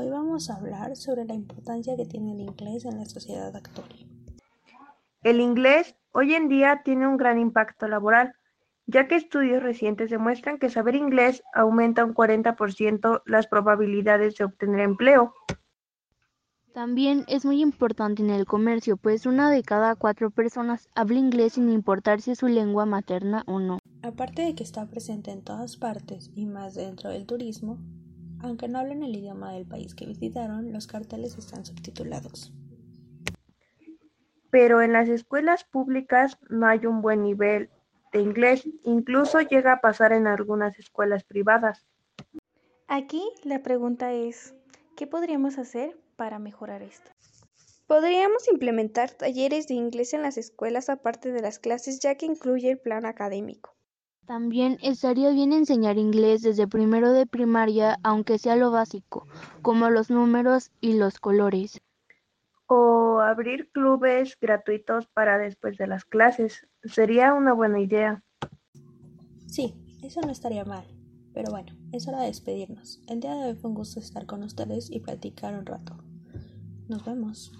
Hoy 0.00 0.10
vamos 0.10 0.48
a 0.48 0.54
hablar 0.54 0.94
sobre 0.94 1.24
la 1.24 1.34
importancia 1.34 1.96
que 1.96 2.06
tiene 2.06 2.30
el 2.30 2.38
inglés 2.38 2.84
en 2.84 2.98
la 2.98 3.04
sociedad 3.06 3.56
actual. 3.56 3.88
El 5.24 5.40
inglés 5.40 5.96
hoy 6.12 6.34
en 6.34 6.48
día 6.48 6.82
tiene 6.84 7.08
un 7.08 7.16
gran 7.16 7.40
impacto 7.40 7.88
laboral, 7.88 8.32
ya 8.86 9.08
que 9.08 9.16
estudios 9.16 9.60
recientes 9.60 10.08
demuestran 10.08 10.60
que 10.60 10.70
saber 10.70 10.94
inglés 10.94 11.42
aumenta 11.52 12.04
un 12.04 12.14
40% 12.14 13.22
las 13.26 13.48
probabilidades 13.48 14.36
de 14.36 14.44
obtener 14.44 14.82
empleo. 14.82 15.34
También 16.72 17.24
es 17.26 17.44
muy 17.44 17.60
importante 17.60 18.22
en 18.22 18.30
el 18.30 18.46
comercio, 18.46 18.98
pues 18.98 19.26
una 19.26 19.50
de 19.50 19.64
cada 19.64 19.96
cuatro 19.96 20.30
personas 20.30 20.88
habla 20.94 21.18
inglés 21.18 21.54
sin 21.54 21.70
importar 21.70 22.20
si 22.20 22.30
es 22.30 22.38
su 22.38 22.46
lengua 22.46 22.86
materna 22.86 23.42
o 23.48 23.58
no. 23.58 23.80
Aparte 24.02 24.42
de 24.42 24.54
que 24.54 24.62
está 24.62 24.86
presente 24.86 25.32
en 25.32 25.42
todas 25.42 25.76
partes 25.76 26.30
y 26.36 26.46
más 26.46 26.76
dentro 26.76 27.10
del 27.10 27.26
turismo, 27.26 27.78
aunque 28.40 28.68
no 28.68 28.78
hablen 28.78 29.02
el 29.02 29.16
idioma 29.16 29.52
del 29.52 29.66
país 29.66 29.94
que 29.94 30.06
visitaron, 30.06 30.72
los 30.72 30.86
carteles 30.86 31.36
están 31.38 31.64
subtitulados. 31.64 32.52
Pero 34.50 34.80
en 34.80 34.92
las 34.92 35.08
escuelas 35.08 35.64
públicas 35.64 36.38
no 36.48 36.66
hay 36.66 36.86
un 36.86 37.02
buen 37.02 37.22
nivel 37.22 37.70
de 38.12 38.20
inglés, 38.20 38.66
incluso 38.84 39.40
llega 39.40 39.74
a 39.74 39.80
pasar 39.80 40.12
en 40.12 40.26
algunas 40.26 40.78
escuelas 40.78 41.24
privadas. 41.24 41.86
Aquí 42.86 43.22
la 43.44 43.62
pregunta 43.62 44.12
es, 44.12 44.54
¿qué 44.96 45.06
podríamos 45.06 45.58
hacer 45.58 45.98
para 46.16 46.38
mejorar 46.38 46.82
esto? 46.82 47.10
Podríamos 47.86 48.48
implementar 48.48 49.10
talleres 49.10 49.66
de 49.66 49.74
inglés 49.74 50.12
en 50.12 50.22
las 50.22 50.36
escuelas 50.36 50.88
aparte 50.88 51.32
de 51.32 51.40
las 51.40 51.58
clases 51.58 52.00
ya 52.00 52.16
que 52.16 52.26
incluye 52.26 52.70
el 52.70 52.78
plan 52.78 53.06
académico. 53.06 53.77
También 54.28 54.76
estaría 54.82 55.30
bien 55.30 55.54
enseñar 55.54 55.96
inglés 55.96 56.42
desde 56.42 56.68
primero 56.68 57.12
de 57.12 57.24
primaria, 57.24 57.98
aunque 58.02 58.36
sea 58.36 58.56
lo 58.56 58.70
básico, 58.70 59.26
como 59.62 59.88
los 59.88 60.10
números 60.10 60.70
y 60.82 60.98
los 60.98 61.18
colores. 61.18 61.80
O 62.66 63.20
abrir 63.20 63.70
clubes 63.72 64.36
gratuitos 64.38 65.06
para 65.06 65.38
después 65.38 65.78
de 65.78 65.86
las 65.86 66.04
clases. 66.04 66.68
Sería 66.84 67.32
una 67.32 67.54
buena 67.54 67.80
idea. 67.80 68.22
Sí, 69.46 69.74
eso 70.02 70.20
no 70.20 70.30
estaría 70.30 70.66
mal. 70.66 70.84
Pero 71.32 71.50
bueno, 71.50 71.72
es 71.92 72.06
hora 72.06 72.20
de 72.20 72.26
despedirnos. 72.26 73.00
El 73.08 73.20
día 73.20 73.34
de 73.34 73.48
hoy 73.48 73.54
fue 73.54 73.70
un 73.70 73.76
gusto 73.76 73.98
estar 73.98 74.26
con 74.26 74.42
ustedes 74.42 74.90
y 74.90 75.00
platicar 75.00 75.54
un 75.54 75.64
rato. 75.64 75.96
Nos 76.86 77.02
vemos. 77.02 77.50